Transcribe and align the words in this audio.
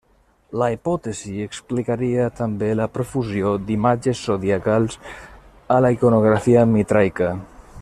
La 0.59 0.67
hipòtesi 0.75 1.33
explicaria 1.47 2.25
també 2.39 2.69
la 2.79 2.87
profusió 2.95 3.51
d'imatges 3.67 4.23
zodiacals 4.31 4.97
a 5.77 5.79
la 5.87 5.93
iconografia 5.99 6.65
mitraica. 6.75 7.31